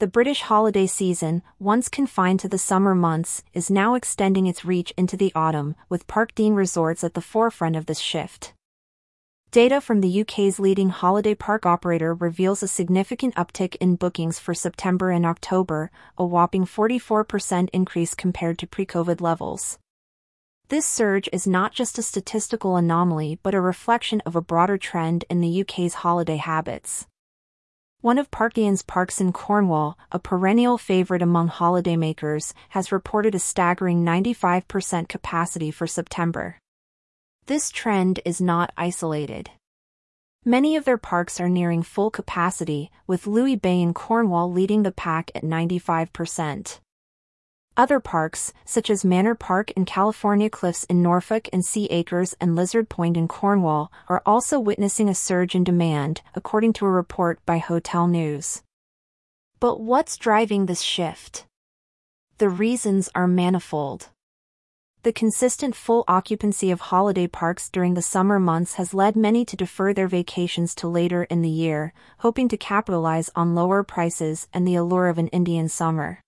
[0.00, 4.92] The British holiday season, once confined to the summer months, is now extending its reach
[4.96, 8.52] into the autumn, with Parkdean resorts at the forefront of this shift.
[9.50, 14.54] Data from the UK's leading holiday park operator reveals a significant uptick in bookings for
[14.54, 19.80] September and October, a whopping 44% increase compared to pre COVID levels.
[20.68, 25.24] This surge is not just a statistical anomaly but a reflection of a broader trend
[25.28, 27.08] in the UK's holiday habits.
[28.00, 34.04] One of Parkdean's parks in Cornwall, a perennial favorite among holidaymakers, has reported a staggering
[34.04, 36.60] 95% capacity for September.
[37.46, 39.50] This trend is not isolated.
[40.44, 44.92] Many of their parks are nearing full capacity, with Looe Bay in Cornwall leading the
[44.92, 46.78] pack at 95%.
[47.78, 52.56] Other parks, such as Manor Park and California Cliffs in Norfolk and Sea Acres and
[52.56, 57.38] Lizard Point in Cornwall, are also witnessing a surge in demand, according to a report
[57.46, 58.64] by Hotel News.
[59.60, 61.46] But what's driving this shift?
[62.38, 64.08] The reasons are manifold.
[65.04, 69.56] The consistent full occupancy of holiday parks during the summer months has led many to
[69.56, 74.66] defer their vacations to later in the year, hoping to capitalize on lower prices and
[74.66, 76.18] the allure of an Indian summer.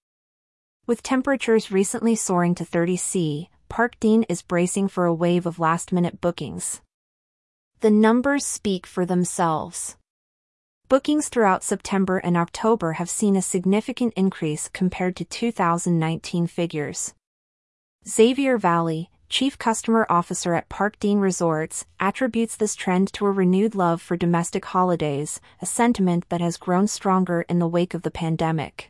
[0.86, 6.20] With temperatures recently soaring to 30 C, Parkdean is bracing for a wave of last-minute
[6.20, 6.80] bookings.
[7.80, 9.96] The numbers speak for themselves.
[10.88, 17.14] Bookings throughout September and October have seen a significant increase compared to 2019 figures.
[18.08, 24.02] Xavier Valley, Chief Customer Officer at Parkdean Resorts, attributes this trend to a renewed love
[24.02, 28.89] for domestic holidays, a sentiment that has grown stronger in the wake of the pandemic.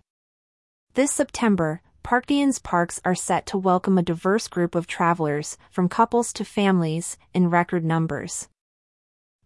[0.95, 6.33] This September, Parkdean's parks are set to welcome a diverse group of travelers, from couples
[6.33, 8.49] to families, in record numbers.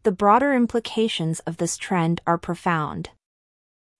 [0.05, 3.11] The broader implications of this trend are profound.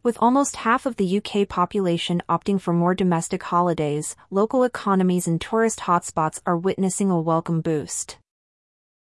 [0.03, 5.39] With almost half of the UK population opting for more domestic holidays, local economies and
[5.39, 8.17] tourist hotspots are witnessing a welcome boost.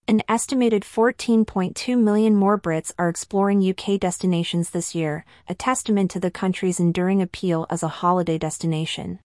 [0.08, 6.18] An estimated 14.2 million more Brits are exploring UK destinations this year, a testament to
[6.18, 9.20] the country's enduring appeal as a holiday destination.